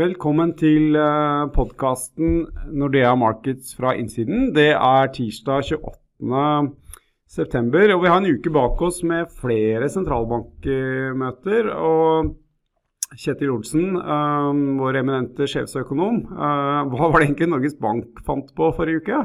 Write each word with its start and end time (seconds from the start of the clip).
Velkommen 0.00 0.54
til 0.56 0.94
podkasten 1.52 2.46
Nordea 2.72 3.10
Markets 3.20 3.74
fra 3.76 3.90
innsiden. 3.98 4.46
Det 4.56 4.70
er 4.72 5.10
tirsdag 5.12 5.74
28. 5.76 6.70
september, 7.28 7.92
og 7.92 8.06
vi 8.06 8.08
har 8.08 8.22
en 8.22 8.38
uke 8.38 8.52
bak 8.54 8.80
oss 8.86 9.02
med 9.04 9.28
flere 9.42 9.90
sentralbankmøter. 9.92 11.68
og 11.74 12.30
Kjetil 13.12 13.52
Olsen, 13.52 13.98
vår 14.78 15.02
eminente 15.02 15.50
sjefsøkonom. 15.50 16.22
hva 16.30 17.10
var 17.10 17.18
det 17.18 17.26
egentlig 17.26 17.50
Norges 17.52 17.76
Bank 17.76 18.24
fant 18.24 18.48
på 18.56 18.70
forrige 18.78 19.02
uke? 19.04 19.20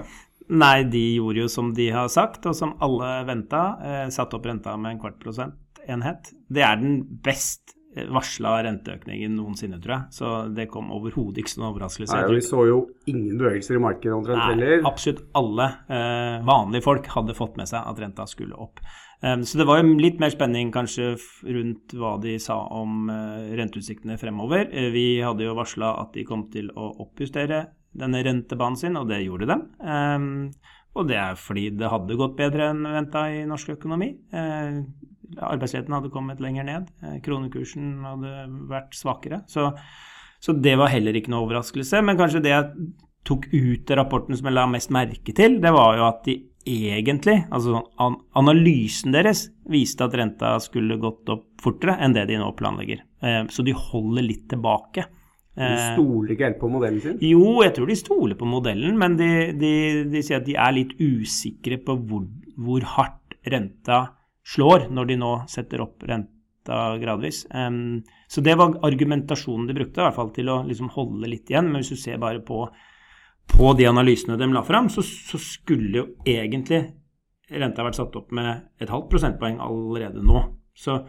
Nei, 0.49 0.83
de 0.83 1.05
gjorde 1.21 1.45
jo 1.45 1.53
som 1.55 1.71
de 1.77 1.87
har 1.95 2.11
sagt, 2.11 2.43
og 2.51 2.57
som 2.57 2.75
alle 2.83 3.13
venta. 3.29 3.63
Satte 3.79 4.17
satt 4.17 4.35
opp 4.41 4.51
renta 4.51 4.75
med 4.75 4.97
en 4.97 5.01
kvart 5.05 5.21
prosentenhet. 5.23 6.35
Det 6.51 6.67
er 6.67 6.83
den 6.83 6.99
best 7.23 7.74
varsla 8.11 8.57
renteøkningen 8.65 9.37
noensinne, 9.37 9.79
tror 9.83 9.95
jeg. 9.95 10.15
Så 10.17 10.33
det 10.55 10.67
kom 10.71 10.91
overhodet 10.95 11.43
ikke 11.43 11.53
som 11.53 11.63
en 11.63 11.69
overraskelse. 11.71 12.17
Nei, 12.17 12.35
Vi 12.35 12.43
så 12.43 12.65
jo 12.67 12.81
ingen 13.07 13.39
bevegelser 13.39 13.79
i 13.79 13.83
markedet 13.83 14.17
omtrent 14.17 14.43
heller. 14.49 14.83
Absolutt 14.89 15.23
alle 15.37 15.69
eh, 15.87 16.37
vanlige 16.47 16.85
folk 16.85 17.09
hadde 17.15 17.37
fått 17.37 17.59
med 17.59 17.71
seg 17.71 17.87
at 17.87 18.01
renta 18.03 18.27
skulle 18.29 18.57
opp. 18.59 18.83
Um, 19.23 19.45
så 19.47 19.57
det 19.57 19.65
var 19.65 19.79
jo 19.79 19.95
litt 19.97 20.19
mer 20.21 20.33
spenning 20.33 20.69
kanskje 20.75 21.13
rundt 21.47 21.95
hva 21.97 22.15
de 22.21 22.35
sa 22.41 22.57
om 22.75 23.07
uh, 23.09 23.47
renteutsiktene 23.57 24.19
fremover. 24.21 24.67
Uh, 24.69 24.91
vi 24.93 25.07
hadde 25.23 25.47
jo 25.47 25.55
varsla 25.57 25.95
at 26.03 26.11
de 26.17 26.25
kom 26.27 26.45
til 26.53 26.67
å 26.75 26.91
oppjustere 27.05 27.63
denne 27.95 28.21
rentebanen 28.27 28.77
sin, 28.77 28.99
og 28.99 29.07
det 29.09 29.23
gjorde 29.23 29.47
de. 29.49 29.57
Um, 29.81 30.27
og 30.95 31.09
det 31.09 31.17
er 31.19 31.39
fordi 31.39 31.69
det 31.79 31.91
hadde 31.91 32.19
gått 32.19 32.37
bedre 32.37 32.69
enn 32.71 32.83
venta 32.87 33.25
i 33.31 33.43
norsk 33.47 33.73
økonomi. 33.77 34.11
Uh, 34.35 34.83
Arbeidsledigheten 35.35 35.95
hadde 35.97 36.13
kommet 36.13 36.43
lenger 36.43 36.67
ned. 36.67 36.91
Eh, 37.03 37.17
kronekursen 37.25 37.95
hadde 38.05 38.33
vært 38.71 38.97
svakere. 38.97 39.43
Så, 39.51 39.71
så, 40.39 40.55
det 40.55 40.77
var 40.81 40.93
heller 40.93 41.17
ikke 41.17 41.33
noe 41.33 41.45
overraskelse. 41.47 42.03
Men 42.05 42.19
kanskje 42.19 42.43
det 42.45 42.53
jeg 42.53 42.89
tok 43.25 43.47
ut 43.51 43.91
av 43.91 44.03
rapporten 44.03 44.37
som 44.37 44.49
jeg 44.49 44.57
la 44.57 44.67
mest 44.69 44.93
merke 44.93 45.33
til, 45.35 45.59
det 45.63 45.73
var 45.73 45.97
jo 45.97 46.05
at 46.07 46.21
de 46.27 46.39
egentlig, 46.65 47.39
altså 47.53 47.83
analysen 48.37 49.13
deres, 49.13 49.47
viste 49.69 50.05
at 50.05 50.15
renta 50.17 50.55
skulle 50.61 50.97
gått 51.01 51.29
opp 51.33 51.45
fortere 51.61 51.97
enn 52.01 52.15
det 52.15 52.25
de 52.29 52.39
nå 52.41 52.51
planlegger. 52.57 53.03
Eh, 53.21 53.43
så 53.49 53.65
de 53.65 53.75
holder 53.77 54.25
litt 54.25 54.47
tilbake. 54.53 55.05
De 55.55 55.63
eh, 55.63 55.93
stoler 55.95 56.33
ikke 56.35 56.49
helt 56.49 56.59
på 56.61 56.69
modellen 56.71 57.01
sin? 57.03 57.19
Jo, 57.23 57.61
jeg 57.63 57.75
tror 57.77 57.89
de 57.91 57.97
stoler 57.99 58.39
på 58.39 58.49
modellen, 58.49 58.97
men 58.99 59.17
de, 59.19 59.29
de, 59.55 59.73
de 60.11 60.23
sier 60.25 60.41
at 60.41 60.47
de 60.47 60.57
er 60.59 60.75
litt 60.75 60.95
usikre 60.99 61.79
på 61.85 61.97
hvor, 62.01 62.25
hvor 62.59 62.87
hardt 62.95 63.37
renta 63.51 64.01
slår 64.45 64.89
når 64.93 65.09
de 65.09 65.17
nå 65.19 65.31
setter 65.49 65.83
opp 65.83 66.03
renta 66.05 66.81
gradvis. 67.01 67.45
Så 68.27 68.41
det 68.41 68.55
var 68.59 68.77
argumentasjonen 68.85 69.67
de 69.69 69.77
brukte, 69.77 70.01
i 70.01 70.05
hvert 70.05 70.17
fall 70.17 70.33
til 70.35 70.51
å 70.51 70.61
liksom 70.67 70.91
holde 70.95 71.29
litt 71.29 71.49
igjen. 71.49 71.71
Men 71.71 71.81
hvis 71.81 71.93
du 71.95 72.01
ser 72.01 72.21
bare 72.21 72.43
på, 72.45 72.63
på 73.51 73.73
de 73.77 73.89
analysene 73.89 74.37
de 74.39 74.49
la 74.53 74.63
fram, 74.65 74.89
så, 74.93 75.03
så, 75.05 75.41
skulle 75.41 76.01
jo 76.01 76.07
egentlig 76.25 76.83
renta 77.53 77.85
vært 77.85 77.99
satt 77.99 78.15
opp 78.17 78.33
med 78.33 78.81
et 78.81 78.89
halvt 78.89 79.11
prosentpoeng 79.11 79.61
allerede 79.61 80.23
nå. 80.25 80.41
Så 80.75 81.03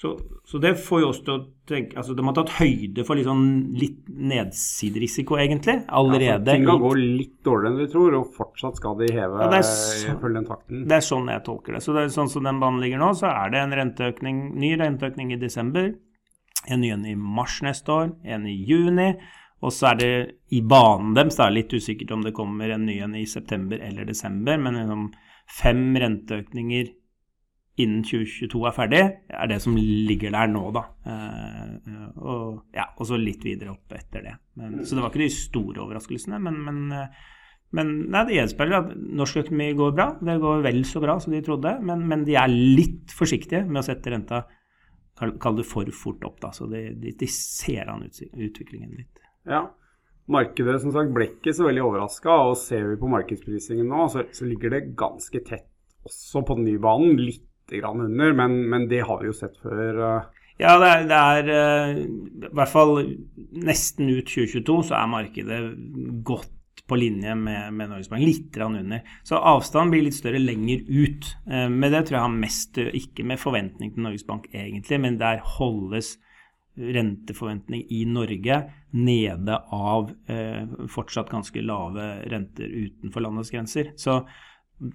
så, 0.00 0.20
så, 0.44 0.58
det 0.58 0.74
får 0.74 1.00
jo 1.02 1.08
oss 1.10 1.18
til 1.26 1.32
å 1.34 1.40
tenke 1.68 1.98
altså 2.00 2.14
De 2.16 2.24
har 2.24 2.32
tatt 2.38 2.54
høyde 2.56 3.02
for 3.04 3.20
liksom 3.20 3.40
litt 3.76 4.06
nedsiderisiko, 4.08 5.36
egentlig, 5.36 5.74
allerede. 5.92 6.54
Ja, 6.54 6.56
ting 6.56 6.64
kan 6.64 6.80
gå 6.80 6.92
litt 6.96 7.34
dårligere 7.44 7.74
enn 7.74 7.82
vi 7.82 7.88
tror, 7.92 8.16
og 8.16 8.30
fortsatt 8.32 8.80
skal 8.80 8.96
de 8.96 9.10
heve 9.12 9.42
ja, 9.44 9.58
så, 9.60 10.14
følge 10.22 10.38
den 10.38 10.46
takten. 10.48 10.86
Det 10.88 10.96
er 10.96 11.04
sånn 11.04 11.28
jeg 11.28 11.44
tolker 11.44 11.76
det. 11.76 11.82
Så 11.84 11.92
det 11.92 12.06
er 12.06 12.14
sånn 12.14 12.32
som 12.32 12.48
den 12.48 12.62
banen 12.62 12.80
ligger 12.80 13.02
nå, 13.02 13.10
så 13.18 13.28
er 13.28 13.52
det 13.52 13.60
en 13.60 13.76
renteøkning, 13.76 14.38
ny 14.62 14.72
renteøkning 14.80 15.34
i 15.36 15.38
desember. 15.42 15.92
En 16.64 16.80
ny 16.80 16.94
en 16.94 17.04
i 17.10 17.12
mars 17.20 17.58
neste 17.66 17.92
år, 17.92 18.14
en 18.24 18.48
i 18.48 18.56
juni. 18.56 19.10
Og 19.60 19.74
så 19.76 19.90
er 19.90 20.00
det 20.00 20.12
i 20.56 20.62
banen 20.64 21.12
deres, 21.18 21.36
det 21.36 21.44
er 21.44 21.56
litt 21.58 21.76
usikkert 21.76 22.16
om 22.16 22.24
det 22.24 22.32
kommer 22.40 22.72
en 22.72 22.88
ny 22.88 22.96
en 23.04 23.20
i 23.20 23.26
september 23.28 23.84
eller 23.84 24.08
desember, 24.08 24.56
men 24.56 24.80
liksom 24.80 25.10
fem 25.60 25.90
renteøkninger 26.00 26.88
innen 27.80 28.02
2022 28.04 28.62
er 28.66 28.76
ferdig, 28.76 29.02
er 29.30 29.50
det 29.50 29.60
som 29.62 29.76
ligger 29.78 30.34
der 30.34 30.50
nå, 30.50 30.62
da. 30.74 30.84
Eh, 31.06 31.98
og, 32.18 32.62
ja, 32.76 32.90
og 32.96 33.08
så 33.08 33.18
litt 33.20 33.44
videre 33.46 33.74
opp 33.74 33.94
etter 33.96 34.26
det. 34.26 34.36
Men, 34.60 34.80
så 34.84 34.96
det 34.96 35.04
var 35.04 35.12
ikke 35.12 35.22
de 35.22 35.30
store 35.34 35.84
overraskelsene, 35.84 36.40
men, 36.42 36.60
men, 36.66 36.80
eh, 36.96 37.26
men 37.78 37.92
nei, 38.10 38.24
det 38.28 38.38
gjenspeiler 38.40 38.80
at 38.82 38.94
norsk 39.20 39.42
økonomi 39.44 39.72
går 39.78 39.96
bra. 39.96 40.08
Det 40.20 40.38
går 40.42 40.64
vel 40.66 40.80
så 40.88 41.02
bra 41.02 41.18
som 41.22 41.36
de 41.36 41.42
trodde, 41.46 41.76
men, 41.86 42.06
men 42.10 42.24
de 42.26 42.36
er 42.40 42.50
litt 42.50 43.14
forsiktige 43.14 43.62
med 43.68 43.84
å 43.84 43.86
sette 43.86 44.12
renta 44.12 44.44
kall 45.20 45.58
det 45.58 45.66
for 45.68 45.88
fort 45.92 46.24
opp. 46.24 46.40
da, 46.42 46.52
Så 46.56 46.66
de, 46.70 46.88
de, 46.98 47.12
de 47.16 47.28
ser 47.30 47.90
an 47.92 48.06
utviklingen 48.08 48.96
litt. 48.96 49.20
Ja, 49.48 49.68
Markedet 50.30 50.76
som 50.82 50.92
sagt 50.94 51.10
ble 51.14 51.26
ikke 51.26 51.52
så 51.56 51.66
veldig 51.66 51.82
overraska, 51.82 52.34
og 52.46 52.58
ser 52.60 52.84
vi 52.92 52.98
på 53.00 53.08
markedsprisingen 53.10 53.88
nå, 53.90 54.04
så, 54.12 54.22
så 54.30 54.46
ligger 54.46 54.70
det 54.76 54.92
ganske 54.98 55.42
tett 55.46 55.66
også 56.06 56.44
på 56.46 56.56
den 56.58 56.68
nye 56.68 56.82
banen. 56.82 57.18
Litt 57.18 57.49
grann 57.78 58.02
under, 58.04 58.32
men, 58.36 58.56
men, 58.70 58.86
det 58.90 59.04
har 59.06 59.20
vi 59.20 59.30
jo 59.30 59.36
sett 59.36 59.58
før. 59.62 60.00
Eh. 60.06 60.46
Ja, 60.60 60.76
det 60.80 60.88
er, 60.90 61.04
det 61.08 61.18
er 61.18 61.50
uh, 61.50 62.00
i 62.00 62.54
hvert 62.58 62.72
fall 62.72 62.96
nesten 63.64 64.10
ut 64.10 64.26
2022 64.28 64.80
så 64.90 64.98
er 64.98 65.12
markedet 65.14 65.60
godt 66.26 66.82
på 66.90 66.98
linje 66.98 67.36
med, 67.38 67.70
med 67.76 67.92
Norges 67.92 68.10
Bank. 68.10 68.24
Litt 68.26 68.58
under. 68.60 69.06
Så 69.24 69.38
avstanden 69.38 69.94
blir 69.94 70.04
litt 70.04 70.18
større 70.18 70.40
lenger 70.42 70.82
ut. 70.88 71.30
Uh, 71.46 71.68
men 71.70 71.88
det 71.88 72.06
tror 72.06 72.18
jeg 72.18 72.26
har 72.26 72.40
mest 72.42 72.82
ikke 72.82 73.24
med 73.30 73.40
forventning 73.40 73.94
til 73.94 74.04
Norges 74.08 74.26
Bank 74.28 74.50
egentlig, 74.52 75.00
men 75.00 75.20
der 75.22 75.40
holdes 75.58 76.16
renteforventning 76.80 77.84
i 77.92 78.04
Norge 78.08 78.60
nede 78.90 79.56
av 79.74 80.10
eh, 80.30 80.62
fortsatt 80.90 81.30
ganske 81.30 81.62
lave 81.62 82.06
renter 82.30 82.70
utenfor 82.70 83.24
landets 83.24 83.52
grenser. 83.52 83.92
Så 83.96 84.20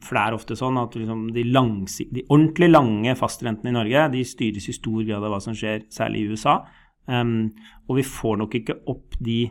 for 0.01 0.17
det 0.17 0.23
er 0.23 0.37
ofte 0.37 0.57
sånn 0.57 0.79
at 0.81 0.95
liksom 0.97 1.27
de, 1.35 1.43
de, 1.45 2.23
ordentlig 2.25 2.71
lange 2.71 3.13
fastrentene 3.19 3.69
i 3.69 3.75
Norge 3.75 4.07
de 4.15 4.23
styres 4.25 4.69
i 4.71 4.73
stor 4.75 5.03
grad 5.05 5.21
av 5.21 5.35
hva 5.35 5.41
som 5.43 5.57
skjer, 5.57 5.85
særlig 5.93 6.23
i 6.23 6.33
USA. 6.33 6.57
Um, 7.05 7.53
og 7.85 7.99
vi 7.99 8.07
får 8.07 8.41
nok 8.41 8.57
ikke 8.57 8.79
opp 8.89 9.13
de 9.21 9.45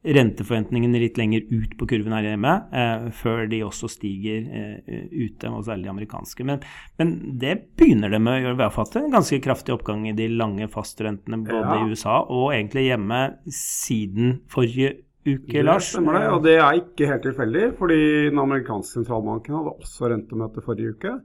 renteforventningene 0.00 1.00
litt 1.02 1.18
lenger 1.20 1.44
ut 1.50 1.74
på 1.76 1.86
kurven 1.88 2.14
her 2.16 2.30
hjemme 2.30 2.52
uh, 2.72 3.08
før 3.12 3.44
de 3.50 3.60
også 3.66 3.88
stiger 3.92 4.46
uh, 4.48 5.02
ute, 5.12 5.48
og 5.48 5.64
særlig 5.66 5.88
de 5.88 5.92
amerikanske. 5.92 6.46
Men, 6.48 6.62
men, 7.00 7.14
det 7.40 7.56
begynner 7.80 8.12
det 8.12 8.20
med 8.20 8.36
å 8.36 8.40
gjøre. 8.44 8.70
Fått 8.76 8.96
en 9.00 9.12
ganske 9.12 9.40
kraftig 9.44 9.76
oppgang 9.76 10.06
i 10.08 10.16
de 10.16 10.28
lange 10.32 10.68
fastrentene 10.72 11.40
både 11.44 11.64
ja. 11.64 11.78
i 11.80 11.92
USA 11.92 12.20
og 12.24 12.50
egentlig 12.52 12.90
hjemme 12.90 13.22
siden 13.48 14.42
forrige 14.52 14.98
uke, 15.26 15.62
Lars. 15.64 15.88
Det 15.88 15.96
stemmer 15.96 16.18
det, 16.18 16.24
og 16.32 16.44
det 16.46 16.56
er 16.58 16.78
ikke 16.80 17.08
helt 17.10 17.26
tilfeldig. 17.26 17.66
Fordi 17.80 18.00
den 18.30 18.40
amerikanske 18.42 19.00
sentralbanken 19.00 19.58
hadde 19.58 19.76
også 19.76 20.10
rentemøte 20.12 20.64
forrige 20.64 20.96
uke. 20.96 21.18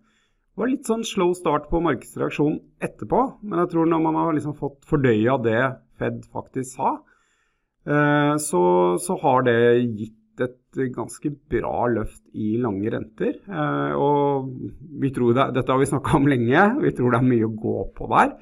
Det 0.55 0.63
var 0.63 0.71
litt 0.71 0.87
sånn 0.87 1.03
slow 1.03 1.33
start 1.35 1.65
på 1.67 1.81
markedsreaksjonen 1.83 2.61
etterpå. 2.83 3.23
Men 3.43 3.63
jeg 3.63 3.73
tror 3.73 3.89
når 3.91 4.03
man 4.05 4.19
har 4.21 4.37
liksom 4.37 4.55
fått 4.59 4.85
fordøya 4.87 5.39
det 5.43 5.63
Fed 5.99 6.21
faktisk 6.27 6.75
sa, 6.75 6.93
eh, 7.87 8.35
så, 8.43 8.61
så, 8.99 9.15
har 9.21 9.45
det 9.47 9.59
gitt 9.95 10.43
et 10.43 10.79
ganske 10.91 11.29
bra 11.51 11.85
løft 11.87 12.23
i 12.35 12.57
lange 12.59 12.91
renter. 12.91 13.37
Eh, 13.47 13.93
og 13.95 14.49
vi 14.99 15.11
tror 15.15 15.35
det, 15.35 15.49
dette 15.55 15.71
har 15.71 15.79
vi 15.79 15.87
snakka 15.91 16.17
om 16.19 16.27
lenge, 16.27 16.65
vi 16.83 16.91
tror 16.95 17.15
det 17.15 17.21
er 17.21 17.29
mye 17.29 17.47
å 17.47 17.53
gå 17.63 17.75
på 17.95 18.09
der. 18.11 18.33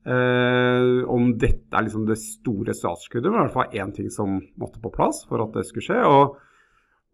Uh, 0.00 1.04
om 1.12 1.34
dette 1.36 1.76
er 1.76 1.84
liksom 1.84 2.06
det 2.08 2.16
store 2.16 2.72
statsskuddet, 2.72 3.28
men 3.28 3.42
i 3.42 3.44
hvert 3.44 3.56
fall 3.58 3.74
én 3.76 3.90
ting 3.92 4.08
som 4.12 4.38
måtte 4.56 4.80
på 4.80 4.92
plass 4.94 5.26
for 5.28 5.44
at 5.44 5.52
det 5.52 5.66
skulle 5.68 5.84
skje. 5.84 5.98
Og, 6.08 6.38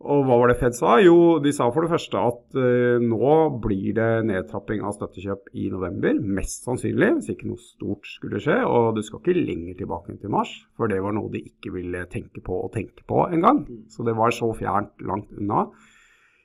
og, 0.06 0.20
hva 0.28 0.36
var 0.38 0.52
det 0.52 0.58
Fed 0.60 0.76
sa? 0.78 0.92
Jo, 1.02 1.16
de 1.42 1.50
sa 1.56 1.66
for 1.74 1.82
det 1.82 1.90
første 1.90 2.22
at 2.30 2.54
uh, 2.54 3.02
nå 3.02 3.32
blir 3.64 3.96
det 3.96 4.10
nedtrapping 4.28 4.86
av 4.86 4.94
støttekjøp 4.94 5.50
i 5.58 5.66
november. 5.72 6.20
Mest 6.38 6.68
sannsynlig, 6.68 7.10
hvis 7.16 7.32
ikke 7.34 7.50
noe 7.50 7.64
stort 7.64 8.06
skulle 8.12 8.42
skje. 8.44 8.60
Og 8.70 8.92
du 8.94 9.02
skal 9.02 9.24
ikke 9.24 9.34
lenger 9.40 9.82
tilbake 9.82 10.14
enn 10.14 10.22
til 10.22 10.34
mars, 10.36 10.54
for 10.78 10.92
det 10.92 11.02
var 11.02 11.18
noe 11.18 11.32
de 11.34 11.42
ikke 11.42 11.74
ville 11.74 12.06
tenke 12.12 12.44
på 12.46 12.62
å 12.62 12.70
tenke 12.70 13.02
på 13.10 13.26
engang. 13.34 13.64
Så 13.90 14.06
det 14.06 14.14
var 14.14 14.36
så 14.36 14.52
fjernt 14.54 14.94
langt 15.02 15.34
unna. 15.34 15.66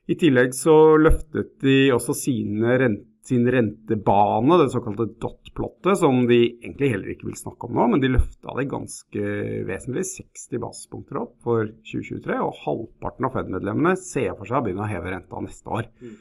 I 0.10 0.18
tillegg 0.18 0.58
så 0.58 0.98
løftet 0.98 1.54
de 1.62 1.92
også 1.94 2.18
sine 2.18 2.82
renter 2.82 3.11
sin 3.28 3.46
rentebane, 3.54 4.58
det 4.58 4.72
såkalte 4.74 5.06
dot-plottet, 5.22 6.00
som 6.02 6.24
de 6.30 6.40
egentlig 6.48 6.90
heller 6.96 7.14
ikke 7.14 7.28
vil 7.30 7.38
snakke 7.38 7.68
om 7.68 7.78
nå, 7.78 7.86
men 7.92 8.02
de 8.02 8.10
løfta 8.16 8.56
det 8.58 8.66
ganske 8.72 9.28
vesentlig, 9.68 10.08
60 10.10 10.64
basispunkter 10.64 11.22
opp 11.22 11.36
for 11.46 11.70
2023. 11.92 12.40
Og 12.42 12.60
halvparten 12.64 13.30
av 13.30 13.38
Fed-medlemmene 13.38 13.94
ser 14.02 14.34
for 14.34 14.50
seg 14.50 14.60
å 14.60 14.66
begynne 14.66 14.88
å 14.88 14.90
heve 14.90 15.14
renta 15.14 15.44
neste 15.46 15.78
år. 15.82 15.90
Mm. 16.02 16.18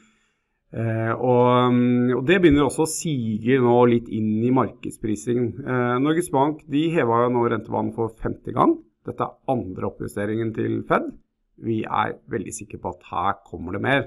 Eh, 0.71 1.13
og, 1.17 1.73
mm, 1.73 2.13
og, 2.15 2.21
Det 2.27 2.37
begynner 2.39 2.69
også 2.69 2.85
å 2.85 2.91
sige 2.91 3.57
nå 3.59 3.75
litt 3.91 4.07
inn 4.07 4.37
i 4.45 4.53
markedsprisingen. 4.55 5.49
Eh, 5.65 5.95
Norges 5.99 6.31
Bank 6.31 6.61
de 6.71 6.85
heva 6.93 7.25
nå 7.27 7.43
rentebanen 7.43 7.91
for 7.97 8.13
femte 8.21 8.53
gang. 8.55 8.77
Dette 9.05 9.25
er 9.25 9.51
andre 9.51 9.89
oppjusteringen 9.89 10.53
til 10.55 10.83
Fed. 10.87 11.09
Vi 11.61 11.81
er 11.83 12.15
veldig 12.31 12.53
sikre 12.55 12.79
på 12.81 12.93
at 12.93 13.09
her 13.11 13.41
kommer 13.49 13.75
det 13.75 13.81
mer. 13.83 14.05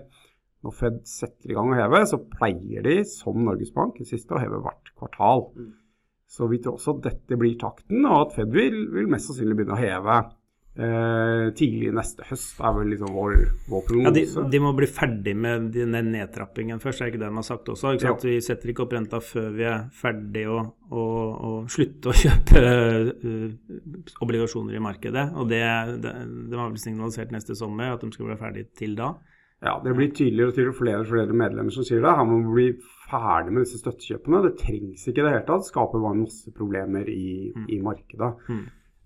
Når 0.65 0.77
Fed 0.79 1.01
setter 1.09 1.53
i 1.53 1.57
gang 1.57 1.73
å 1.73 1.79
heve, 1.79 2.03
så 2.09 2.21
pleier 2.25 2.87
de, 2.87 3.01
som 3.09 3.41
Norges 3.45 3.73
Bank, 3.75 3.99
det 4.01 4.09
siste 4.09 4.37
å 4.37 4.41
heve 4.41 4.63
hvert 4.65 4.95
kvartal. 4.95 5.51
Mm. 5.59 5.73
Så 6.35 6.49
vi 6.51 6.59
tror 6.63 6.79
også 6.79 6.97
at 6.97 7.05
dette 7.11 7.39
blir 7.39 7.59
takten, 7.61 8.07
og 8.09 8.23
at 8.23 8.39
Fed 8.39 8.55
vil, 8.55 8.87
vil 8.95 9.11
mest 9.13 9.29
sannsynlig 9.29 9.59
begynne 9.61 9.77
å 9.77 9.83
heve 9.83 10.23
eh, 10.75 11.51
tidlig 11.57 11.93
neste 11.95 12.27
høst. 12.29 12.57
er 12.59 12.75
vel 12.77 12.91
liksom 12.93 13.13
vår, 13.15 13.37
vår 13.71 13.93
Ja, 14.03 14.13
de, 14.15 14.25
de 14.51 14.61
må 14.63 14.73
bli 14.77 14.89
ferdig 14.91 15.35
med 15.39 15.71
den 15.75 15.95
nedtrappingen 16.13 16.83
først, 16.83 17.03
er 17.03 17.13
ikke 17.13 17.21
det 17.23 17.31
de 17.31 17.39
har 17.39 17.47
sagt 17.47 17.71
også? 17.71 17.95
Sant? 18.01 18.27
Vi 18.27 18.41
setter 18.45 18.73
ikke 18.73 18.87
opp 18.87 18.97
renta 18.97 19.21
før 19.25 19.51
vi 19.55 19.69
er 19.71 19.87
ferdig 19.95 20.47
å, 20.51 20.59
å, 20.91 21.05
å 21.05 21.53
slutte 21.71 22.11
å 22.11 22.17
kjøpe 22.25 22.65
uh, 22.65 24.25
obligasjoner 24.25 24.79
i 24.79 24.83
markedet. 24.83 25.29
Og 25.39 25.51
det, 25.53 25.63
det, 26.03 26.17
de 26.51 26.59
har 26.61 26.73
vel 26.73 26.83
signalisert 26.83 27.35
neste 27.35 27.57
sommer 27.59 27.95
at 27.95 28.05
de 28.05 28.13
skal 28.15 28.33
bli 28.33 28.41
ferdig 28.41 28.69
til 28.79 28.99
da. 28.99 29.15
Ja, 29.65 29.81
Det 29.85 29.95
blir 29.97 30.11
tydeligere 30.13 30.51
og 30.51 30.55
tydeligere 30.55 30.77
flere 30.77 31.01
og 31.01 31.09
flere 31.09 31.37
medlemmer 31.41 31.73
som 31.73 31.87
sier 31.87 32.03
det. 32.05 32.13
Her 32.19 32.27
må 32.29 32.41
vi 32.43 32.55
bli 32.55 32.67
ferdig 33.09 33.53
med 33.55 33.65
disse 33.65 33.81
støttekjøpene. 33.81 34.43
Det 34.45 34.59
trengs 34.61 35.07
ikke 35.09 35.23
i 35.23 35.25
det 35.25 35.33
hele 35.33 35.47
tatt. 35.49 35.69
Skaper 35.71 36.03
bare 36.05 36.19
masse 36.21 36.53
problemer 36.53 37.09
i, 37.09 37.49
i 37.73 37.81
markedet. 37.85 38.31
Mm. 38.49 38.65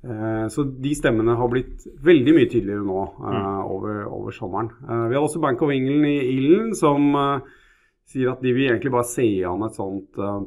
Eh, 0.08 0.44
så 0.54 0.64
de 0.66 0.94
stemmene 0.98 1.36
har 1.38 1.50
blitt 1.50 1.86
veldig 2.06 2.34
mye 2.34 2.50
tydeligere 2.50 2.86
nå 2.86 2.98
eh, 3.30 3.62
over, 3.70 4.02
over 4.06 4.34
sommeren. 4.34 4.72
Eh, 4.82 5.06
vi 5.10 5.18
har 5.18 5.22
også 5.22 5.42
Bank 5.42 5.62
of 5.62 5.74
England 5.74 6.06
i 6.10 6.18
ilden 6.34 6.74
som 6.78 7.08
eh, 7.18 7.48
sier 8.08 8.34
at 8.34 8.42
de 8.42 8.54
vil 8.54 8.70
egentlig 8.72 8.94
bare 8.94 9.10
se 9.10 9.28
an 9.46 9.66
et 9.66 9.78
sånt 9.78 10.18
eh, 10.18 10.40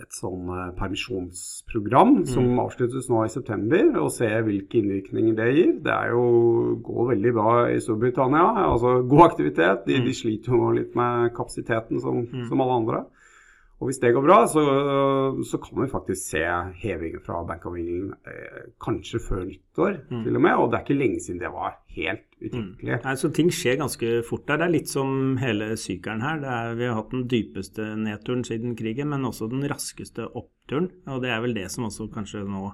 et 0.00 0.16
sånn 0.16 0.48
permisjonsprogram 0.78 0.82
permisjonsprogram 0.82 2.26
som 2.26 2.60
avsluttes 2.62 3.08
nå 3.10 3.24
i 3.24 3.32
september, 3.32 3.98
og 4.00 4.12
se 4.14 4.28
hvilke 4.46 4.80
innvirkninger 4.80 5.34
det 5.38 5.48
gir. 5.56 5.72
Det 5.84 5.92
er 5.92 6.12
jo, 6.14 6.78
går 6.84 7.10
veldig 7.14 7.32
bra 7.36 7.54
i 7.72 7.80
Storbritannia. 7.80 8.44
altså 8.72 9.02
God 9.02 9.24
aktivitet. 9.30 9.84
De, 9.86 10.00
de 10.04 10.14
sliter 10.14 10.52
jo 10.52 10.70
litt 10.76 10.94
med 10.98 11.32
kapasiteten 11.36 12.00
som, 12.00 12.24
som 12.48 12.60
alle 12.60 12.78
andre. 12.82 13.04
Og 13.82 13.88
Hvis 13.88 13.98
det 13.98 14.12
går 14.14 14.22
bra, 14.22 14.46
så, 14.46 14.62
så 15.42 15.58
kan 15.58 15.82
vi 15.82 15.88
faktisk 15.90 16.30
se 16.30 16.42
hevinger 16.84 17.18
fra 17.24 17.40
Bank 17.42 17.64
of 17.66 17.74
England 17.74 18.12
eh, 18.30 18.68
kanskje 18.78 19.18
før 19.18 19.42
nyttår 19.48 19.96
til 20.22 20.36
og 20.38 20.44
med. 20.44 20.54
Og 20.54 20.70
det 20.70 20.78
er 20.78 20.84
ikke 20.86 21.00
lenge 21.00 21.18
siden 21.24 21.40
det 21.42 21.50
var 21.50 21.80
helt 21.96 22.24
utenkelig. 22.40 22.96
Mm. 22.98 23.06
Altså, 23.12 23.30
ting 23.34 23.50
skjer 23.54 23.78
ganske 23.80 24.12
fort 24.26 24.46
der. 24.48 24.60
Det 24.60 24.66
er 24.66 24.74
litt 24.74 24.92
som 24.92 25.36
hele 25.40 25.72
sykelen 25.80 26.24
her. 26.24 26.40
Det 26.42 26.50
er, 26.54 26.74
vi 26.78 26.88
har 26.88 26.98
hatt 26.98 27.14
den 27.14 27.26
dypeste 27.30 27.92
nedturen 28.00 28.44
siden 28.48 28.76
krigen, 28.78 29.12
men 29.12 29.28
også 29.28 29.50
den 29.52 29.64
raskeste 29.70 30.26
oppturen. 30.28 30.90
Og 31.10 31.22
det 31.24 31.32
er 31.34 31.42
vel 31.44 31.56
det 31.56 31.68
som 31.72 31.88
også 31.88 32.08
kanskje 32.14 32.44
nå 32.48 32.70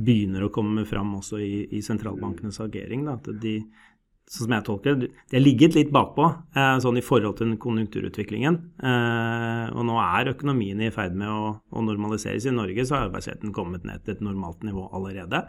begynner 0.00 0.46
å 0.46 0.52
komme 0.54 0.86
fram 0.88 1.12
også 1.18 1.40
i, 1.42 1.54
i 1.76 1.82
sentralbankenes 1.84 2.60
agering. 2.62 3.04
Da, 3.08 3.16
at 3.18 3.42
de, 3.42 3.56
sånn 4.30 4.46
som 4.46 4.54
jeg 4.54 4.66
tolker 4.68 5.00
det, 5.00 5.10
de 5.30 5.38
har 5.38 5.42
ligget 5.42 5.76
litt 5.76 5.90
bakpå 5.94 6.28
eh, 6.54 6.76
sånn 6.82 7.00
i 7.00 7.04
forhold 7.04 7.40
til 7.40 7.56
konjunkturutviklingen. 7.60 8.60
Eh, 8.78 9.66
og 9.74 9.88
nå 9.88 9.98
er 10.04 10.32
økonomien 10.36 10.84
i 10.86 10.92
ferd 10.94 11.18
med 11.18 11.32
å, 11.32 11.56
å 11.58 11.84
normaliseres. 11.84 12.46
I 12.46 12.54
Norge 12.54 12.86
så 12.86 12.96
har 12.96 13.08
arbeidsheten 13.08 13.54
kommet 13.56 13.88
ned 13.88 14.04
til 14.04 14.16
et 14.16 14.24
normalt 14.24 14.62
nivå 14.66 14.86
allerede. 14.94 15.42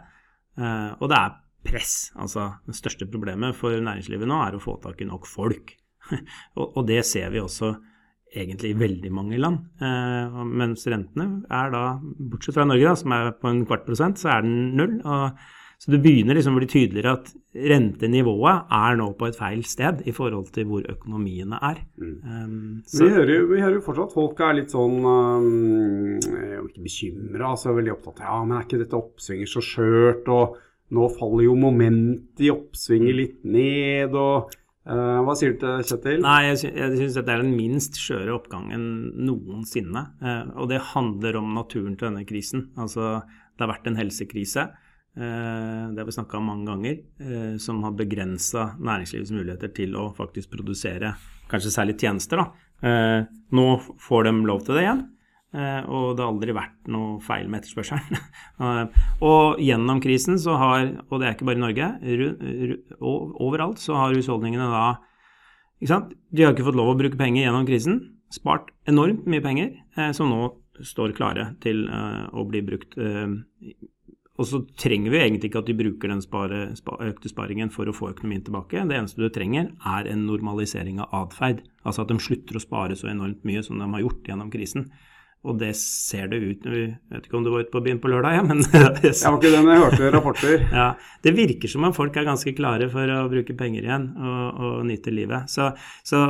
Eh, 0.58 0.90
og 0.98 1.08
det 1.12 1.20
er 1.20 1.38
press. 1.64 2.10
Altså 2.18 2.50
det 2.68 2.76
største 2.78 3.08
problemet 3.10 3.56
for 3.58 3.76
næringslivet 3.76 4.28
nå 4.28 4.42
er 4.44 4.58
å 4.58 4.62
få 4.62 4.78
tak 4.82 5.00
i 5.02 5.08
nok 5.08 5.28
folk. 5.30 5.74
og, 6.58 6.66
og 6.66 6.84
det 6.88 7.02
ser 7.08 7.32
vi 7.34 7.42
også 7.42 7.74
egentlig 8.32 8.72
i 8.72 8.78
veldig 8.80 9.10
mange 9.12 9.40
land. 9.40 9.64
Eh, 9.82 10.44
mens 10.48 10.86
rentene 10.88 11.42
er 11.52 11.72
da, 11.74 11.82
bortsett 12.00 12.56
fra 12.56 12.66
Norge, 12.68 12.86
da, 12.88 12.94
som 12.98 13.16
er 13.16 13.34
på 13.38 13.50
en 13.50 13.66
kvart 13.68 13.84
prosent, 13.88 14.20
så 14.20 14.32
er 14.36 14.46
den 14.46 14.72
null. 14.78 15.00
og 15.04 15.36
så 15.82 15.90
det 15.90 15.98
begynner 15.98 16.36
liksom 16.38 16.54
å 16.54 16.60
bli 16.60 16.66
tydeligere 16.70 17.12
at 17.16 17.30
rentenivået 17.72 18.68
er 18.76 18.98
nå 19.00 19.08
på 19.18 19.26
et 19.26 19.34
feil 19.34 19.64
sted 19.66 20.04
i 20.06 20.12
forhold 20.14 20.52
til 20.54 20.68
hvor 20.70 20.84
økonomiene 20.86 21.58
er. 21.58 21.80
Um, 21.98 22.84
så, 22.86 23.00
Vi 23.02 23.08
hører, 23.10 23.48
vi 23.50 23.58
hører 23.58 23.80
jo 23.80 23.82
fortsatt 23.88 24.14
folk 24.14 24.38
er 24.46 24.60
litt 24.60 24.70
sånn 24.70 25.02
um, 25.02 26.20
ikke 26.68 26.84
bekymra, 26.84 27.48
altså 27.48 27.74
veldig 27.74 27.96
opptatt 27.96 28.22
av 28.22 28.28
ja, 28.28 28.36
men 28.44 28.60
er 28.60 28.68
ikke 28.68 28.80
dette 28.84 29.00
oppsvinget 29.00 29.50
så 29.50 29.64
skjørt, 29.72 30.30
og 30.30 30.54
nå 30.92 31.08
faller 31.16 31.46
jo 31.46 31.54
momentet 31.58 32.44
i 32.44 32.50
oppsvinget 32.52 33.16
litt 33.16 33.40
ned, 33.48 34.14
og 34.18 34.52
uh, 34.88 35.20
Hva 35.24 35.36
sier 35.38 35.54
du 35.54 35.62
til 35.62 35.84
Kjetil? 35.88 36.22
Nei, 36.24 36.38
jeg, 36.50 36.60
sy 36.60 36.70
jeg 36.70 36.98
syns 37.00 37.18
dette 37.18 37.34
er 37.34 37.44
den 37.44 37.54
minst 37.56 37.98
skjøre 38.00 38.34
oppgangen 38.36 38.84
noensinne. 39.24 40.04
Uh, 40.22 40.52
og 40.62 40.72
det 40.72 40.82
handler 40.92 41.40
om 41.40 41.52
naturen 41.56 41.96
til 41.96 42.10
denne 42.10 42.26
krisen. 42.28 42.68
Altså, 42.76 43.22
det 43.56 43.64
har 43.64 43.72
vært 43.72 43.88
en 43.88 44.00
helsekrise. 44.00 44.68
Uh, 45.16 45.92
det 45.92 46.02
har 46.02 46.08
vi 46.08 46.16
snakka 46.18 46.40
om 46.40 46.50
mange 46.50 46.68
ganger, 46.68 47.00
som 47.62 47.80
har 47.86 47.96
begrensa 47.96 48.72
næringslivets 48.80 49.32
muligheter 49.36 49.72
til 49.76 49.96
å 50.00 50.10
faktisk 50.16 50.52
produsere 50.52 51.14
kanskje 51.52 51.72
særlig 51.72 51.98
tjenester. 52.00 52.40
Da. 52.40 53.26
Nå 53.52 53.66
får 54.00 54.24
de 54.26 54.32
lov 54.48 54.62
til 54.64 54.78
det 54.78 54.86
igjen, 54.86 55.02
og 55.52 56.14
det 56.16 56.22
har 56.24 56.30
aldri 56.30 56.54
vært 56.56 56.88
noe 56.88 57.18
feil 57.24 57.48
med 57.50 57.62
etterspørselen. 57.62 58.20
Eh, 58.62 58.98
og 59.26 59.58
gjennom 59.58 59.98
krisen 60.04 60.36
så 60.38 60.54
har, 60.60 60.84
og 61.08 61.18
det 61.18 61.26
er 61.26 61.32
ikke 61.34 61.48
bare 61.48 61.58
i 61.58 61.62
Norge, 61.64 61.86
overalt 63.02 63.80
så 63.82 63.96
har 63.98 64.14
husholdningene 64.14 64.68
da 64.70 64.84
ikke 65.82 65.90
sant? 65.90 66.12
De 66.30 66.44
har 66.44 66.54
ikke 66.54 66.68
fått 66.68 66.78
lov 66.78 66.92
å 66.92 66.98
bruke 66.98 67.18
penger 67.18 67.42
gjennom 67.42 67.64
krisen, 67.66 67.96
spart 68.30 68.70
enormt 68.86 69.24
mye 69.26 69.42
penger, 69.42 69.72
eh, 69.98 70.12
som 70.14 70.30
nå 70.30 70.52
står 70.78 71.14
klare 71.16 71.48
til 71.64 71.88
eh, 71.90 72.28
å 72.30 72.44
bli 72.46 72.62
brukt. 72.62 72.94
Eh, 72.94 73.74
og 74.38 74.46
så 74.48 74.62
trenger 74.78 75.12
vi 75.12 75.18
egentlig 75.18 75.50
ikke 75.50 75.60
at 75.60 75.68
de 75.68 75.76
bruker 75.76 76.12
den 76.12 76.22
spare, 76.22 76.60
spa, 76.78 76.94
økte 77.04 77.30
sparingen 77.30 77.70
for 77.74 77.90
å 77.90 77.94
få 77.94 78.12
økonomien 78.12 78.44
tilbake. 78.46 78.86
Det 78.88 78.96
eneste 78.96 79.20
du 79.20 79.26
trenger, 79.34 79.72
er 79.84 80.08
en 80.08 80.22
normalisering 80.28 81.02
av 81.02 81.10
atferd. 81.24 81.64
Altså 81.82 82.06
at 82.06 82.14
de 82.14 82.22
slutter 82.22 82.56
å 82.56 82.62
spare 82.62 82.96
så 82.98 83.10
enormt 83.10 83.42
mye 83.48 83.62
som 83.66 83.82
de 83.82 83.90
har 83.90 84.04
gjort 84.06 84.30
gjennom 84.30 84.54
krisen. 84.54 84.86
Og 85.42 85.58
det 85.58 85.72
ser 85.74 86.28
det 86.30 86.38
ut 86.38 86.66
Jeg 86.70 86.94
vet 87.10 87.24
ikke 87.26 87.38
om 87.38 87.44
du 87.46 87.50
var 87.50 87.64
ute 87.64 87.72
på 87.74 87.82
byen 87.82 87.98
på 88.02 88.10
lørdag, 88.12 88.36
ja, 88.38 88.42
men 88.46 88.62
Jeg 88.62 88.82
var 88.86 89.38
ikke 89.38 89.50
det, 89.50 89.62
men 89.64 89.72
jeg 89.74 89.84
hørte 89.84 90.10
rapporter. 90.14 90.66
ja, 90.78 90.88
Det 91.24 91.34
virker 91.34 91.72
som 91.72 91.86
om 91.88 91.94
folk 91.96 92.16
er 92.16 92.28
ganske 92.28 92.54
klare 92.54 92.88
for 92.92 93.10
å 93.10 93.24
bruke 93.32 93.56
penger 93.58 93.88
igjen 93.88 94.10
og, 94.14 94.44
og 94.62 94.76
nyte 94.86 95.14
livet. 95.14 95.50
Så, 95.50 95.72
så 96.06 96.22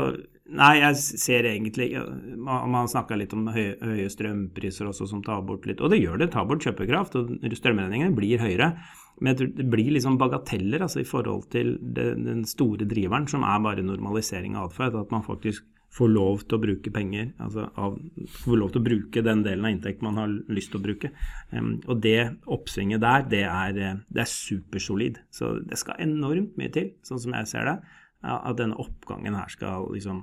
nei, 0.49 0.73
jeg 0.81 0.97
ser 1.21 1.49
egentlig 1.51 1.91
Man, 1.93 2.73
man 2.73 2.89
snakka 2.91 3.19
litt 3.21 3.35
om 3.37 3.51
høye, 3.53 3.77
høye 3.85 4.09
strømpriser 4.13 4.89
også, 4.89 5.11
som 5.13 5.21
tar 5.25 5.45
bort 5.45 5.69
litt 5.69 5.85
Og 5.85 5.93
det 5.93 6.01
gjør 6.01 6.23
det, 6.23 6.33
tar 6.33 6.49
bort 6.49 6.65
kjøpekraft, 6.65 7.19
og 7.21 7.57
strømregningene 7.61 8.17
blir 8.17 8.41
høyere. 8.41 8.73
Men 9.21 9.35
jeg 9.35 9.39
tror 9.43 9.53
det 9.61 9.69
blir 9.71 9.93
liksom 9.95 10.17
bagateller 10.19 10.83
altså, 10.89 11.03
i 11.03 11.09
forhold 11.09 11.45
til 11.53 11.77
den, 11.79 12.25
den 12.27 12.47
store 12.49 12.89
driveren, 12.89 13.29
som 13.31 13.45
er 13.45 13.61
bare 13.63 13.85
normalisering 13.85 14.57
av 14.57 14.73
atferd. 14.73 14.97
At 14.99 15.13
man 15.15 15.27
faktisk 15.27 15.69
får 15.93 16.09
lov 16.09 16.45
til 16.47 16.57
å 16.57 16.63
bruke 16.63 16.93
penger, 16.95 17.33
altså 17.43 17.67
av, 17.77 17.99
får 18.43 18.59
lov 18.59 18.71
til 18.73 18.81
å 18.81 18.87
bruke 18.87 19.25
den 19.25 19.43
delen 19.45 19.67
av 19.69 19.75
inntekt 19.75 20.05
man 20.05 20.21
har 20.21 20.31
lyst 20.53 20.73
til 20.73 20.81
å 20.81 20.85
bruke. 20.87 21.11
Um, 21.53 21.75
og 21.85 22.01
det 22.05 22.31
oppsvinget 22.49 23.03
der, 23.05 23.27
det 23.29 23.43
er, 23.45 23.81
det 24.09 24.23
er 24.25 24.31
supersolid. 24.31 25.21
Så 25.35 25.59
det 25.69 25.81
skal 25.81 26.01
enormt 26.01 26.57
mye 26.61 26.73
til, 26.73 26.95
sånn 27.05 27.21
som 27.27 27.37
jeg 27.37 27.51
ser 27.53 27.69
det, 27.69 27.77
at 28.23 28.57
denne 28.57 28.79
oppgangen 28.81 29.37
her 29.37 29.51
skal 29.53 29.91
liksom 29.93 30.23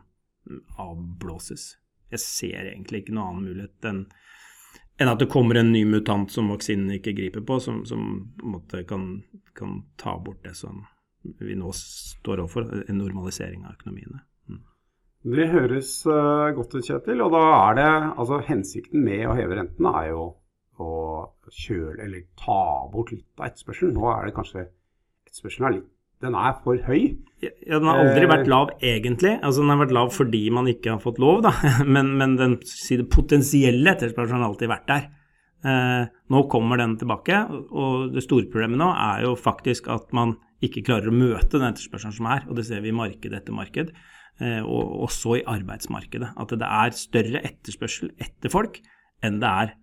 avblåses. 0.80 1.74
Jeg 2.10 2.24
ser 2.24 2.72
egentlig 2.72 3.04
ikke 3.04 3.14
noen 3.14 3.28
annen 3.28 3.50
mulighet 3.52 3.90
enn 3.92 4.08
enn 5.00 5.08
at 5.08 5.22
det 5.22 5.30
kommer 5.32 5.56
en 5.56 5.72
ny 5.72 5.86
mutant 5.88 6.32
som 6.32 6.50
vaksinen 6.52 6.92
ikke 6.98 7.14
griper 7.16 7.44
på, 7.48 7.56
som, 7.64 7.86
som 7.88 8.02
på 8.36 8.46
en 8.46 8.56
måte 8.58 8.82
kan, 8.88 9.06
kan 9.56 9.78
ta 9.96 10.18
bort 10.20 10.42
det 10.44 10.58
som 10.60 10.82
vi 11.40 11.56
nå 11.56 11.72
står 11.76 12.44
overfor, 12.44 12.68
en 12.84 13.00
normalisering 13.00 13.64
av 13.64 13.78
økonomiene. 13.78 14.20
Det 15.20 15.50
høres 15.52 15.92
uh, 16.08 16.50
godt 16.56 16.78
ut, 16.78 16.86
Kjetil. 16.86 17.24
Og 17.26 17.34
da 17.36 17.44
er 17.58 17.80
det 17.80 17.90
altså 17.92 18.40
hensikten 18.48 19.04
med 19.04 19.28
å 19.28 19.36
heve 19.38 19.58
rentene 19.60 19.94
er 20.04 20.12
jo 20.14 20.28
å 20.80 20.92
kjøle 21.52 22.06
eller 22.06 22.24
ta 22.40 22.88
bort 22.92 23.12
litt 23.12 23.28
av 23.40 23.50
etterspørselen. 23.50 23.98
Nå 23.98 24.12
er 24.14 24.30
det 24.30 24.36
kanskje 24.38 24.68
etterspørselen 25.28 25.68
er 25.68 25.80
litt 25.80 25.90
den 26.20 26.36
er 26.36 26.58
for 26.64 26.80
høy. 26.84 27.16
Ja, 27.40 27.80
Den 27.80 27.88
har 27.88 28.02
aldri 28.02 28.28
vært 28.28 28.50
lav 28.52 28.74
egentlig. 28.84 29.38
Altså 29.38 29.64
Den 29.64 29.72
har 29.72 29.80
vært 29.80 29.96
lav 29.96 30.12
fordi 30.12 30.42
man 30.52 30.68
ikke 30.68 30.92
har 30.92 31.00
fått 31.04 31.22
lov, 31.24 31.46
da. 31.46 31.54
Men, 31.96 32.12
men 32.20 32.36
den 32.40 32.58
si 32.68 32.98
det 33.00 33.08
potensielle 33.12 33.94
etterspørselen 33.94 34.44
har 34.44 34.52
alltid 34.52 34.72
vært 34.72 34.90
der. 34.92 35.08
Eh, 35.60 36.04
nå 36.32 36.44
kommer 36.52 36.80
den 36.80 36.98
tilbake, 37.00 37.40
og 37.72 38.14
det 38.16 38.24
store 38.24 38.48
problemet 38.52 38.80
nå 38.80 38.88
er 38.92 39.26
jo 39.28 39.34
faktisk 39.40 39.90
at 39.92 40.12
man 40.16 40.38
ikke 40.64 40.84
klarer 40.88 41.12
å 41.12 41.16
møte 41.16 41.58
den 41.58 41.68
etterspørselen 41.72 42.16
som 42.16 42.30
er. 42.32 42.46
Og 42.48 42.60
det 42.60 42.68
ser 42.68 42.84
vi 42.84 42.92
i 42.92 42.96
marked 42.96 43.36
etter 43.36 43.56
marked, 43.56 43.92
eh, 43.96 44.19
og 44.40 45.04
også 45.04 45.34
i 45.36 45.44
arbeidsmarkedet. 45.52 46.30
At 46.40 46.54
det 46.56 46.68
er 46.68 46.96
større 46.96 47.42
etterspørsel 47.44 48.14
etter 48.24 48.52
folk 48.54 48.80
enn 49.26 49.42
det 49.42 49.50
er 49.64 49.74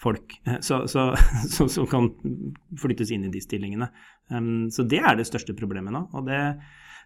folk 0.00 0.34
som 0.64 1.88
kan 1.90 2.10
flyttes 2.80 3.12
inn 3.12 3.26
i 3.28 3.32
de 3.32 3.42
stillingene. 3.44 3.88
Så 4.72 4.84
det 4.88 5.00
er 5.00 5.16
det 5.16 5.28
største 5.28 5.56
problemet 5.56 5.94
nå. 5.94 6.06
og 6.16 6.28
det, 6.28 6.40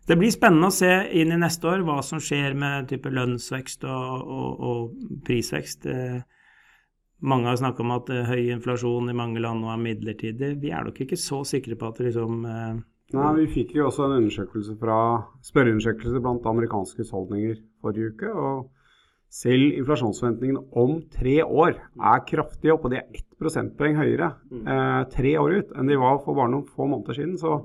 det, 0.09 0.19
blir 0.19 0.33
spennende 0.35 0.71
å 0.71 0.75
se 0.75 0.91
inn 1.19 1.35
i 1.35 1.41
neste 1.41 1.71
år 1.71 1.85
hva 1.87 2.01
som 2.07 2.23
skjer 2.23 2.57
med 2.59 2.91
type 2.91 3.13
lønnsvekst 3.15 3.87
og, 3.87 4.31
og, 4.39 4.69
og 4.71 5.25
prisvekst. 5.27 5.87
Eh, 5.91 6.21
mange 7.21 7.51
har 7.51 7.59
snakka 7.61 7.85
om 7.85 7.93
at 7.95 8.11
eh, 8.15 8.29
høy 8.29 8.55
inflasjon 8.55 9.13
i 9.13 9.17
mange 9.17 9.43
land 9.43 9.63
nå 9.63 9.71
er 9.73 9.83
midlertidig. 9.83 10.55
Vi 10.63 10.73
er 10.73 10.87
nok 10.87 11.03
ikke 11.05 11.19
så 11.21 11.43
sikre 11.49 11.77
på 11.79 11.93
at 11.93 12.01
liksom 12.03 12.47
eh, 12.49 12.81
Nei, 13.17 13.31
Vi 13.41 13.47
fikk 13.55 13.75
jo 13.75 13.89
også 13.89 14.07
en 14.07 14.19
undersøkelse 14.21 14.77
fra 14.81 14.99
spørreundersøkelse 15.47 16.23
blant 16.23 16.47
amerikanske 16.47 17.03
husholdninger 17.03 17.57
forrige 17.83 18.13
uke. 18.13 18.31
og 18.31 18.69
selv 19.31 19.77
inflasjonsforventningene 19.79 20.63
om 20.75 20.97
tre 21.15 21.37
år 21.45 21.77
er 21.79 22.23
kraftig 22.27 22.73
opp, 22.75 22.87
og 22.87 22.91
de 22.91 22.99
er 22.99 23.13
ett 23.15 23.27
prosentpoeng 23.39 23.95
høyere 23.99 24.33
eh, 24.51 25.03
tre 25.13 25.37
år 25.39 25.55
ut 25.61 25.77
enn 25.79 25.91
de 25.91 25.99
var 26.01 26.19
for 26.25 26.35
bare 26.39 26.51
noen 26.51 26.67
få 26.67 26.89
måneder 26.91 27.15
siden. 27.15 27.37
Så 27.39 27.61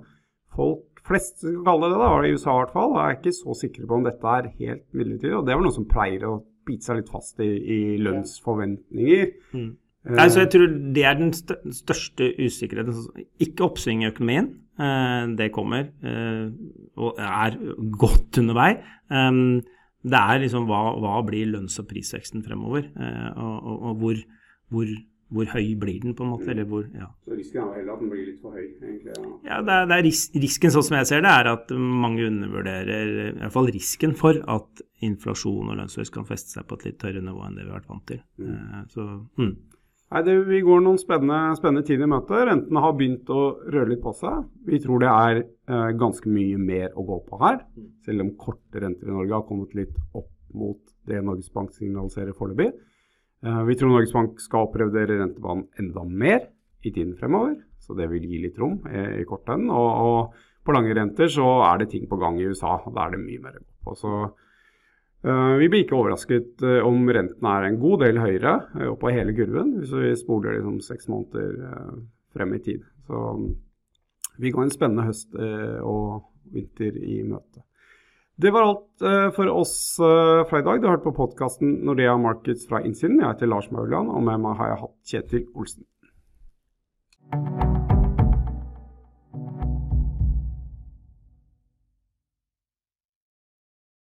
folk 0.56 1.02
flest, 1.06 1.42
skal 1.42 1.64
kalle 1.66 1.90
det 1.90 1.98
det, 1.98 2.04
da, 2.04 2.12
i 2.22 2.36
USA 2.36 2.54
i 2.54 2.60
hvert 2.62 2.76
fall, 2.76 2.94
er 3.02 3.18
ikke 3.18 3.34
så 3.34 3.58
sikre 3.58 3.90
på 3.90 3.98
om 3.98 4.06
dette 4.06 4.36
er 4.38 4.52
helt 4.60 4.86
midlertidig. 4.94 5.34
Og 5.40 5.48
det 5.48 5.58
var 5.58 5.66
noe 5.66 5.76
som 5.76 5.90
pleier 5.90 6.28
å 6.30 6.36
bite 6.66 6.86
seg 6.86 7.02
litt 7.02 7.12
fast 7.14 7.42
i, 7.46 7.50
i 7.50 7.80
lønnsforventninger. 8.02 9.34
Mm. 9.58 9.74
Altså, 10.06 10.44
jeg 10.44 10.52
tror 10.54 10.74
det 10.94 11.06
er 11.06 11.18
den 11.18 11.32
største 11.34 12.28
usikkerheten. 12.38 13.26
Ikke 13.42 13.66
oppsving 13.66 14.04
i 14.04 14.12
økonomien, 14.12 14.52
eh, 14.78 15.24
det 15.40 15.52
kommer 15.56 15.88
eh, 16.06 16.52
og 16.98 17.18
er 17.18 17.58
godt 17.98 18.38
under 18.44 18.58
vei. 18.58 18.70
Um, 19.10 19.64
det 20.06 20.22
er 20.22 20.44
liksom 20.44 20.70
hva, 20.70 20.84
hva 21.02 21.18
blir 21.26 21.50
lønns- 21.50 21.80
og 21.82 21.90
prisveksten 21.90 22.46
fremover, 22.46 22.86
eh, 22.94 23.30
og, 23.34 23.56
og, 23.58 23.78
og 23.90 24.02
hvor, 24.04 24.20
hvor, 24.70 24.92
hvor, 25.34 25.48
høy 25.56 25.74
blir 25.82 26.04
den, 26.04 26.14
på 26.14 26.26
en 26.26 26.34
måte? 26.36 26.52
Eller 26.54 26.68
hvor, 26.70 26.86
ja. 26.94 27.10
Så 27.26 27.34
risken 27.40 27.64
er 27.64 27.80
heller 27.80 27.96
at 27.96 28.04
den 28.04 28.12
blir 28.14 28.28
litt 28.28 28.44
for 28.44 28.54
høy, 28.54 28.68
egentlig? 28.86 29.16
Ja, 29.16 29.32
ja 29.50 29.62
det 29.66 29.78
er, 29.80 29.88
det 29.90 29.98
er 29.98 30.06
ris 30.06 30.28
risken, 30.38 30.74
sånn 30.76 30.86
som 30.86 31.00
jeg 31.00 31.10
ser 31.10 31.26
det, 31.26 31.34
er 31.34 31.50
at 31.56 31.74
mange 32.06 32.28
undervurderer 32.30 33.16
i 33.16 33.32
hvert 33.40 33.56
fall 33.58 33.72
risken 33.74 34.14
for 34.20 34.38
at 34.58 34.86
inflasjon 35.06 35.72
og 35.74 35.80
lønnsvekst 35.82 36.14
kan 36.14 36.30
feste 36.30 36.54
seg 36.54 36.70
på 36.70 36.78
et 36.78 36.92
litt 36.92 37.08
høyere 37.08 37.26
nivå 37.26 37.42
enn 37.48 37.58
det 37.58 37.66
vi 37.66 37.74
har 37.74 37.80
vært 37.82 37.96
vant 37.96 38.06
til. 38.14 38.22
Mm. 38.38 38.86
Så, 38.94 39.08
mm. 39.42 39.56
Nei, 40.14 40.22
det, 40.22 40.36
Vi 40.46 40.62
går 40.62 40.84
noen 40.86 41.00
spennende, 41.02 41.56
spennende 41.58 41.86
tider 41.88 42.06
i 42.06 42.12
møte. 42.12 42.44
Rentene 42.46 42.84
har 42.84 42.94
begynt 42.98 43.30
å 43.34 43.42
røre 43.74 43.90
litt 43.90 44.04
på 44.04 44.14
seg. 44.16 44.46
Vi 44.68 44.80
tror 44.84 45.02
det 45.02 45.10
er 45.12 45.40
eh, 45.42 45.92
ganske 45.98 46.30
mye 46.30 46.60
mer 46.62 46.94
å 46.94 47.06
gå 47.08 47.22
på 47.26 47.40
her. 47.42 47.64
Selv 48.06 48.26
om 48.26 48.36
korte 48.40 48.84
renter 48.84 49.10
i 49.10 49.16
Norge 49.16 49.34
har 49.34 49.48
kommet 49.50 49.74
litt 49.78 49.96
opp 50.14 50.30
mot 50.56 50.78
det 51.10 51.24
Norges 51.26 51.50
Bank 51.54 51.74
signaliserer 51.76 52.38
foreløpig. 52.38 52.70
Eh, 53.46 53.62
vi 53.66 53.78
tror 53.80 53.96
Norges 53.96 54.14
Bank 54.14 54.40
skal 54.44 54.70
opprevurdere 54.70 55.20
rentebanen 55.24 55.68
enda 55.82 56.06
mer 56.06 56.46
i 56.86 56.94
tiden 56.94 57.18
fremover. 57.18 57.58
Så 57.82 57.98
det 57.98 58.08
vil 58.14 58.30
gi 58.30 58.44
litt 58.46 58.62
rom 58.62 58.80
i, 58.90 59.02
i 59.22 59.28
kortenden. 59.30 59.74
Og, 59.74 59.90
og, 60.06 60.44
på 60.66 60.74
lange 60.74 60.96
renter 60.98 61.30
så 61.30 61.46
er 61.62 61.78
det 61.78 61.92
ting 61.92 62.08
på 62.10 62.18
gang 62.18 62.40
i 62.42 62.48
USA. 62.50 62.80
Da 62.90 63.04
er 63.04 63.14
det 63.14 63.22
mye 63.22 63.42
mer 63.42 63.60
å 63.60 63.62
gå 63.62 63.74
på. 63.86 63.98
Så 64.00 64.14
vi 65.26 65.70
blir 65.72 65.86
ikke 65.86 65.98
overrasket 65.98 66.62
uh, 66.66 66.82
om 66.86 67.08
renten 67.10 67.48
er 67.50 67.66
en 67.66 67.80
god 67.82 68.04
del 68.04 68.20
høyere 68.22 68.56
uh, 68.76 68.90
oppå 68.92 69.14
hele 69.14 69.34
kurven, 69.38 69.72
hvis 69.80 69.94
vi 69.96 70.12
spoler 70.20 70.60
liksom 70.60 70.82
seks 70.86 71.10
måneder 71.10 71.96
frem 72.36 72.54
i 72.54 72.62
tid. 72.62 72.84
Så 73.08 73.22
um, 73.34 73.48
vi 74.38 74.52
går 74.54 74.66
en 74.66 74.74
spennende 74.74 75.08
høst 75.08 75.32
og 75.88 76.26
vinter 76.52 76.98
i 77.00 77.22
møte. 77.24 77.64
Det 78.36 78.52
var 78.52 78.68
alt 78.68 79.06
for 79.38 79.48
oss 79.48 79.96
fra 79.96 80.60
i 80.60 80.66
dag. 80.68 80.82
Du 80.82 80.90
har 80.90 80.98
hørt 80.98 81.08
på 81.08 81.16
podkasten 81.16 81.78
Nordea 81.88 82.18
Markets 82.20 82.68
fra 82.68 82.84
innsiden. 82.84 83.22
Jeg 83.24 83.32
heter 83.32 83.48
Lars 83.48 83.72
Mauland, 83.72 84.12
og 84.12 84.28
med 84.28 84.44
meg 84.44 84.60
har 84.60 84.74
jeg 84.74 84.82
hatt 84.84 85.14
Kjetil 85.14 85.48
Olsen. 85.56 85.88